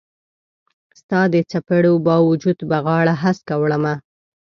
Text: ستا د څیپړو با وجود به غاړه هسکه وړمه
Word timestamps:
ستا 0.99 1.19
د 1.33 1.35
څیپړو 1.49 1.93
با 2.05 2.15
وجود 2.29 2.57
به 2.69 2.77
غاړه 2.85 3.13
هسکه 3.23 3.55
وړمه 3.61 3.95